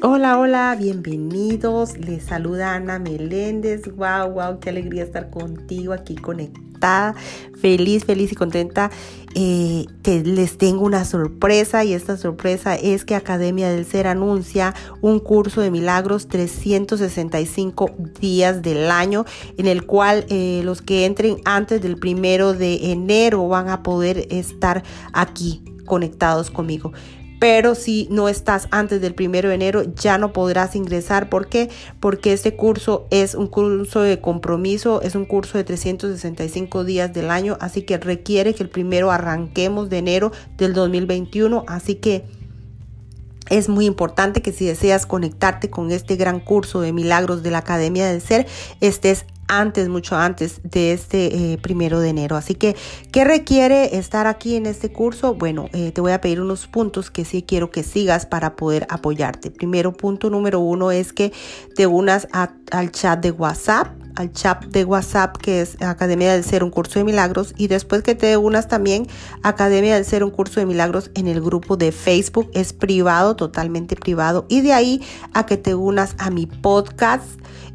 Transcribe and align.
Hola, 0.00 0.38
hola, 0.38 0.76
bienvenidos. 0.78 1.98
Les 1.98 2.22
saluda 2.22 2.74
Ana 2.74 3.00
Meléndez. 3.00 3.82
Wow, 3.96 4.30
wow, 4.30 4.60
qué 4.60 4.70
alegría 4.70 5.02
estar 5.02 5.28
contigo 5.28 5.92
aquí 5.92 6.14
conectada. 6.14 7.16
Feliz, 7.60 8.04
feliz 8.04 8.30
y 8.30 8.36
contenta. 8.36 8.92
Eh, 9.34 9.86
les 10.04 10.56
tengo 10.56 10.84
una 10.84 11.04
sorpresa 11.04 11.82
y 11.82 11.94
esta 11.94 12.16
sorpresa 12.16 12.76
es 12.76 13.04
que 13.04 13.16
Academia 13.16 13.70
del 13.70 13.84
Ser 13.84 14.06
anuncia 14.06 14.72
un 15.00 15.18
curso 15.18 15.62
de 15.62 15.72
milagros 15.72 16.28
365 16.28 17.90
días 18.20 18.62
del 18.62 18.92
año 18.92 19.24
en 19.56 19.66
el 19.66 19.84
cual 19.84 20.26
eh, 20.28 20.62
los 20.64 20.80
que 20.80 21.06
entren 21.06 21.38
antes 21.44 21.82
del 21.82 21.96
primero 21.96 22.54
de 22.54 22.92
enero 22.92 23.48
van 23.48 23.68
a 23.68 23.82
poder 23.82 24.28
estar 24.30 24.84
aquí 25.12 25.60
conectados 25.86 26.52
conmigo 26.52 26.92
pero 27.38 27.74
si 27.74 28.08
no 28.10 28.28
estás 28.28 28.68
antes 28.70 29.00
del 29.00 29.14
primero 29.14 29.48
de 29.48 29.54
enero 29.54 29.82
ya 29.94 30.18
no 30.18 30.32
podrás 30.32 30.74
ingresar. 30.76 31.28
¿Por 31.28 31.48
qué? 31.48 31.70
Porque 32.00 32.32
este 32.32 32.56
curso 32.56 33.06
es 33.10 33.34
un 33.34 33.46
curso 33.46 34.00
de 34.02 34.20
compromiso, 34.20 35.02
es 35.02 35.14
un 35.14 35.24
curso 35.24 35.58
de 35.58 35.64
365 35.64 36.84
días 36.84 37.12
del 37.12 37.30
año, 37.30 37.56
así 37.60 37.82
que 37.82 37.98
requiere 37.98 38.54
que 38.54 38.62
el 38.62 38.68
primero 38.68 39.10
arranquemos 39.10 39.88
de 39.88 39.98
enero 39.98 40.32
del 40.56 40.74
2021, 40.74 41.64
así 41.66 41.96
que... 41.96 42.24
Es 43.50 43.70
muy 43.70 43.86
importante 43.86 44.42
que 44.42 44.52
si 44.52 44.66
deseas 44.66 45.06
conectarte 45.06 45.70
con 45.70 45.90
este 45.90 46.16
gran 46.16 46.38
curso 46.38 46.82
de 46.82 46.92
milagros 46.92 47.42
de 47.42 47.50
la 47.50 47.58
Academia 47.58 48.06
del 48.06 48.20
Ser, 48.20 48.46
estés 48.82 49.24
antes, 49.48 49.88
mucho 49.88 50.16
antes 50.16 50.60
de 50.62 50.92
este 50.92 51.52
eh, 51.52 51.58
primero 51.58 52.00
de 52.00 52.10
enero. 52.10 52.36
Así 52.36 52.54
que, 52.54 52.76
¿qué 53.10 53.24
requiere 53.24 53.96
estar 53.96 54.26
aquí 54.26 54.56
en 54.56 54.66
este 54.66 54.92
curso? 54.92 55.34
Bueno, 55.34 55.68
eh, 55.72 55.90
te 55.92 56.00
voy 56.00 56.12
a 56.12 56.20
pedir 56.20 56.40
unos 56.40 56.66
puntos 56.66 57.10
que 57.10 57.24
sí 57.24 57.42
quiero 57.42 57.70
que 57.70 57.82
sigas 57.82 58.26
para 58.26 58.56
poder 58.56 58.86
apoyarte. 58.90 59.50
Primero, 59.50 59.92
punto 59.92 60.30
número 60.30 60.60
uno 60.60 60.90
es 60.90 61.12
que 61.12 61.32
te 61.74 61.86
unas 61.86 62.28
al 62.32 62.92
chat 62.92 63.20
de 63.20 63.30
WhatsApp 63.30 63.88
al 64.18 64.32
chat 64.32 64.64
de 64.64 64.84
WhatsApp 64.84 65.36
que 65.36 65.62
es 65.62 65.80
Academia 65.80 66.32
del 66.32 66.44
Ser, 66.44 66.64
un 66.64 66.70
curso 66.70 66.98
de 66.98 67.04
milagros. 67.04 67.54
Y 67.56 67.68
después 67.68 68.02
que 68.02 68.14
te 68.14 68.36
unas 68.36 68.68
también 68.68 69.06
Academia 69.42 69.94
del 69.94 70.04
Ser, 70.04 70.24
un 70.24 70.30
curso 70.30 70.60
de 70.60 70.66
milagros 70.66 71.10
en 71.14 71.28
el 71.28 71.40
grupo 71.40 71.76
de 71.76 71.92
Facebook. 71.92 72.50
Es 72.52 72.72
privado, 72.72 73.36
totalmente 73.36 73.96
privado. 73.96 74.44
Y 74.48 74.60
de 74.60 74.72
ahí 74.72 75.02
a 75.32 75.46
que 75.46 75.56
te 75.56 75.74
unas 75.74 76.16
a 76.18 76.30
mi 76.30 76.46
podcast 76.46 77.24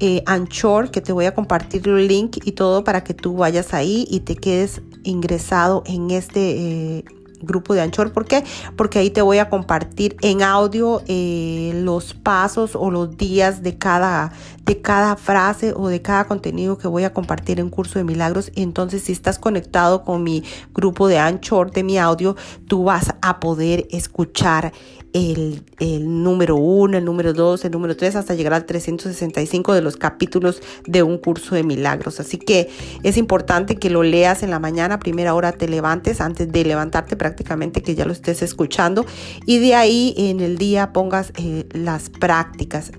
eh, 0.00 0.22
Anchor, 0.26 0.92
que 0.92 1.00
te 1.00 1.12
voy 1.12 1.24
a 1.24 1.34
compartir 1.34 1.88
el 1.88 2.06
link 2.06 2.38
y 2.44 2.52
todo 2.52 2.84
para 2.84 3.02
que 3.02 3.14
tú 3.14 3.36
vayas 3.36 3.74
ahí 3.74 4.06
y 4.08 4.20
te 4.20 4.36
quedes 4.36 4.80
ingresado 5.02 5.82
en 5.86 6.12
este... 6.12 6.98
Eh, 6.98 7.04
grupo 7.40 7.74
de 7.74 7.80
Anchor. 7.80 8.12
¿Por 8.12 8.26
qué? 8.26 8.44
Porque 8.76 8.98
ahí 8.98 9.10
te 9.10 9.22
voy 9.22 9.38
a 9.38 9.48
compartir 9.48 10.16
en 10.22 10.42
audio 10.42 11.02
eh, 11.06 11.72
los 11.74 12.14
pasos 12.14 12.74
o 12.74 12.90
los 12.90 13.16
días 13.16 13.62
de 13.62 13.78
cada, 13.78 14.32
de 14.64 14.80
cada 14.80 15.16
frase 15.16 15.72
o 15.76 15.88
de 15.88 16.02
cada 16.02 16.26
contenido 16.26 16.78
que 16.78 16.88
voy 16.88 17.04
a 17.04 17.12
compartir 17.12 17.60
en 17.60 17.70
Curso 17.70 17.98
de 17.98 18.04
Milagros. 18.04 18.52
Entonces, 18.54 19.02
si 19.02 19.12
estás 19.12 19.38
conectado 19.38 20.04
con 20.04 20.22
mi 20.22 20.44
grupo 20.74 21.08
de 21.08 21.18
Anchor, 21.18 21.70
de 21.70 21.82
mi 21.82 21.98
audio, 21.98 22.36
tú 22.66 22.84
vas 22.84 23.14
a 23.22 23.40
poder 23.40 23.86
escuchar 23.90 24.72
el, 25.18 26.22
número 26.22 26.56
1, 26.56 26.98
el 26.98 27.04
número 27.04 27.32
2, 27.32 27.64
el 27.64 27.72
número 27.72 27.96
3, 27.96 28.16
hasta 28.16 28.34
llegar 28.34 28.54
al 28.54 28.66
365 28.66 29.74
de 29.74 29.82
los 29.82 29.96
capítulos 29.96 30.62
de 30.86 31.02
un 31.02 31.18
curso 31.18 31.54
de 31.54 31.62
milagros. 31.64 32.20
Así 32.20 32.38
que 32.38 32.70
es 33.02 33.16
importante 33.16 33.76
que 33.76 33.90
lo 33.90 34.02
leas 34.02 34.42
en 34.42 34.50
la 34.50 34.58
mañana, 34.58 34.98
primera 34.98 35.34
hora 35.34 35.52
te 35.52 35.68
levantes, 35.68 36.20
antes 36.20 36.50
de 36.50 36.64
levantarte 36.64 37.16
prácticamente 37.16 37.82
que 37.82 37.94
ya 37.94 38.04
lo 38.04 38.12
estés 38.12 38.42
escuchando 38.42 39.04
y 39.46 39.58
de 39.58 39.74
ahí 39.74 40.14
en 40.16 40.40
el 40.40 40.58
día 40.58 40.92
pongas 40.92 41.32
eh, 41.36 41.66
las 41.72 42.10
prácticas. 42.10 42.92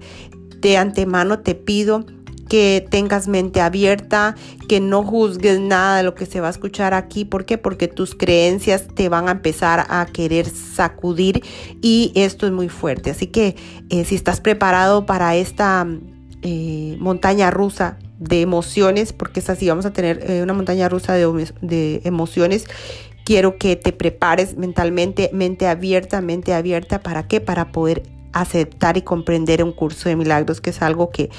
De 0.59 0.77
antemano 0.77 1.39
te 1.39 1.55
pido 1.55 2.05
que 2.49 2.85
tengas 2.89 3.27
mente 3.27 3.61
abierta, 3.61 4.35
que 4.67 4.81
no 4.81 5.03
juzgues 5.03 5.59
nada 5.59 5.97
de 5.97 6.03
lo 6.03 6.15
que 6.15 6.25
se 6.25 6.41
va 6.41 6.47
a 6.47 6.51
escuchar 6.51 6.93
aquí. 6.93 7.23
¿Por 7.23 7.45
qué? 7.45 7.57
Porque 7.57 7.87
tus 7.87 8.15
creencias 8.15 8.87
te 8.93 9.07
van 9.07 9.29
a 9.29 9.31
empezar 9.31 9.85
a 9.87 10.05
querer 10.07 10.49
sacudir 10.49 11.43
y 11.81 12.11
esto 12.15 12.47
es 12.47 12.51
muy 12.51 12.67
fuerte. 12.67 13.11
Así 13.11 13.27
que 13.27 13.55
eh, 13.89 14.03
si 14.03 14.15
estás 14.15 14.41
preparado 14.41 15.05
para 15.05 15.35
esta 15.35 15.87
eh, 16.41 16.97
montaña 16.99 17.51
rusa 17.51 17.97
de 18.17 18.41
emociones, 18.41 19.13
porque 19.13 19.39
es 19.39 19.49
así, 19.49 19.69
vamos 19.69 19.85
a 19.85 19.93
tener 19.93 20.29
eh, 20.29 20.43
una 20.43 20.53
montaña 20.53 20.89
rusa 20.89 21.13
de, 21.13 21.53
de 21.61 22.01
emociones 22.03 22.65
quiero 23.29 23.59
que 23.59 23.75
te 23.75 23.91
prepares 23.91 24.57
mentalmente, 24.57 25.29
mente 25.33 25.67
abierta, 25.67 26.19
mente 26.19 26.55
abierta, 26.55 27.03
¿para 27.03 27.27
qué? 27.27 27.39
Para 27.39 27.71
poder 27.71 28.01
aceptar 28.33 28.97
y 28.97 29.03
comprender 29.03 29.63
un 29.63 29.71
curso 29.71 30.09
de 30.09 30.15
milagros, 30.15 30.61
que 30.61 30.71
es 30.71 30.81
algo 30.81 31.11
que 31.11 31.29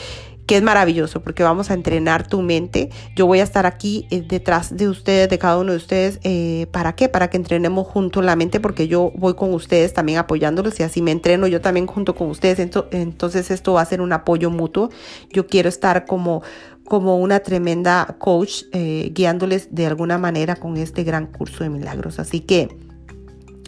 que 0.46 0.56
es 0.56 0.62
maravilloso 0.62 1.22
porque 1.22 1.42
vamos 1.42 1.70
a 1.70 1.74
entrenar 1.74 2.26
tu 2.26 2.42
mente. 2.42 2.90
Yo 3.16 3.26
voy 3.26 3.40
a 3.40 3.42
estar 3.42 3.66
aquí 3.66 4.06
eh, 4.10 4.22
detrás 4.26 4.76
de 4.76 4.88
ustedes, 4.88 5.28
de 5.28 5.38
cada 5.38 5.58
uno 5.58 5.72
de 5.72 5.78
ustedes. 5.78 6.18
Eh, 6.22 6.66
¿Para 6.72 6.94
qué? 6.94 7.08
Para 7.08 7.30
que 7.30 7.36
entrenemos 7.36 7.86
juntos 7.86 8.24
la 8.24 8.36
mente 8.36 8.60
porque 8.60 8.88
yo 8.88 9.12
voy 9.16 9.34
con 9.34 9.54
ustedes 9.54 9.92
también 9.92 10.18
apoyándolos 10.18 10.78
y 10.80 10.82
así 10.82 11.02
me 11.02 11.12
entreno 11.12 11.46
yo 11.46 11.60
también 11.60 11.86
junto 11.86 12.14
con 12.14 12.28
ustedes. 12.30 12.58
Entonces 12.90 13.50
esto 13.50 13.74
va 13.74 13.82
a 13.82 13.86
ser 13.86 14.00
un 14.00 14.12
apoyo 14.12 14.50
mutuo. 14.50 14.90
Yo 15.30 15.46
quiero 15.46 15.68
estar 15.68 16.04
como 16.06 16.42
como 16.90 17.18
una 17.18 17.38
tremenda 17.38 18.16
coach 18.18 18.64
eh, 18.72 19.12
guiándoles 19.14 19.72
de 19.72 19.86
alguna 19.86 20.18
manera 20.18 20.56
con 20.56 20.76
este 20.76 21.04
gran 21.04 21.28
curso 21.28 21.62
de 21.62 21.70
milagros. 21.70 22.18
Así 22.18 22.40
que 22.40 22.89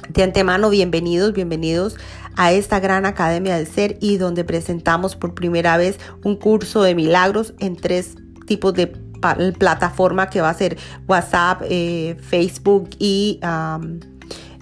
de 0.08 0.22
antemano, 0.22 0.70
bienvenidos, 0.70 1.32
bienvenidos 1.32 1.96
a 2.36 2.52
esta 2.52 2.80
gran 2.80 3.06
Academia 3.06 3.56
del 3.56 3.66
Ser 3.66 3.98
y 4.00 4.16
donde 4.16 4.44
presentamos 4.44 5.16
por 5.16 5.34
primera 5.34 5.76
vez 5.76 5.98
un 6.24 6.36
curso 6.36 6.82
de 6.82 6.94
milagros 6.94 7.54
en 7.58 7.76
tres 7.76 8.16
tipos 8.46 8.74
de 8.74 8.88
plataforma 9.58 10.28
que 10.28 10.40
va 10.40 10.50
a 10.50 10.54
ser 10.54 10.76
WhatsApp, 11.06 11.62
eh, 11.68 12.16
Facebook 12.20 12.90
y 12.98 13.40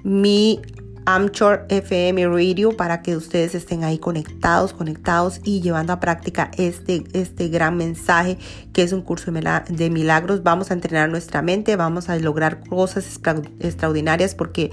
mi 0.02 0.60
Amchor 1.06 1.66
FM 1.70 2.26
Radio 2.28 2.76
para 2.76 3.02
que 3.02 3.16
ustedes 3.16 3.54
estén 3.54 3.84
ahí 3.84 3.98
conectados, 3.98 4.72
conectados 4.72 5.40
y 5.44 5.60
llevando 5.60 5.92
a 5.92 6.00
práctica 6.00 6.50
este, 6.56 7.04
este 7.14 7.48
gran 7.48 7.76
mensaje 7.76 8.38
que 8.72 8.82
es 8.82 8.92
un 8.92 9.02
curso 9.02 9.32
de 9.32 9.90
milagros. 9.90 10.42
Vamos 10.42 10.70
a 10.70 10.74
entrenar 10.74 11.08
nuestra 11.08 11.42
mente, 11.42 11.76
vamos 11.76 12.08
a 12.10 12.16
lograr 12.18 12.68
cosas 12.68 13.18
extraordinarias 13.60 14.34
porque 14.34 14.70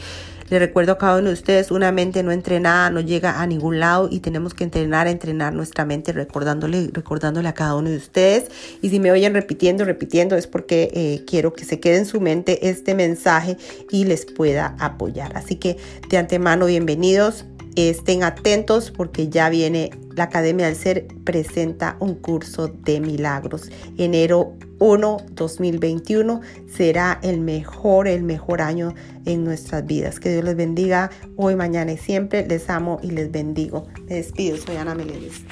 le 0.50 0.60
recuerdo 0.60 0.94
a 0.94 0.98
cada 0.98 1.20
uno 1.20 1.28
de 1.28 1.34
ustedes, 1.34 1.72
una 1.72 1.92
mente 1.92 2.24
no 2.24 2.32
entrenada 2.32 2.90
no 2.90 3.02
llega 3.02 3.42
a 3.42 3.48
ningún 3.48 3.80
lado 3.80 4.08
y 4.12 4.20
tenemos 4.20 4.54
que 4.54 4.64
entrenar, 4.64 5.08
entrenar 5.08 5.54
nuestra 5.54 5.86
mente 5.86 6.14
recordándole, 6.14 6.90
recordándole 6.94 7.50
a 7.50 7.54
cada 7.54 7.76
uno 7.76 7.90
de 7.90 7.98
ustedes. 7.98 8.50
Y 8.82 8.90
si 8.90 9.00
me 9.00 9.12
oyen 9.12 9.34
repitiendo, 9.34 9.84
repitiendo, 9.84 10.36
es 10.36 10.48
porque 10.48 10.90
eh, 10.94 11.24
quiero 11.28 11.54
que 11.54 11.66
se 11.66 11.80
quede 11.80 11.98
en 11.98 12.06
su 12.06 12.22
mente 12.22 12.70
este 12.70 12.96
mensaje 12.96 13.58
y 13.92 14.06
les 14.06 14.26
pueda 14.26 14.76
apoyar. 14.80 15.36
Así 15.36 15.56
que 15.56 15.78
de 16.10 16.18
antemano, 16.18 16.66
bienvenidos. 16.66 17.46
Estén 17.76 18.24
atentos 18.24 18.90
porque 18.90 19.30
ya 19.30 19.50
viene 19.50 19.92
la 20.18 20.26
Academia 20.26 20.66
del 20.66 20.76
Ser 20.76 21.08
presenta 21.24 21.96
un 22.00 22.16
curso 22.16 22.68
de 22.68 23.00
milagros. 23.00 23.70
Enero 23.98 24.56
1 24.80 25.18
2021 25.32 26.42
será 26.68 27.20
el 27.22 27.40
mejor, 27.40 28.08
el 28.08 28.24
mejor 28.24 28.62
año 28.62 28.96
en 29.26 29.44
nuestras 29.44 29.86
vidas. 29.86 30.20
Que 30.20 30.32
Dios 30.32 30.44
les 30.44 30.56
bendiga 30.56 31.12
hoy, 31.36 31.56
mañana 31.56 31.92
y 31.92 31.98
siempre. 31.98 32.48
Les 32.48 32.68
amo 32.70 33.00
y 33.04 33.12
les 33.12 33.32
bendigo. 33.32 33.88
Me 34.10 34.16
despido, 34.16 34.58
soy 34.58 34.78
Ana 34.78 34.96
Meléndez. 34.96 35.44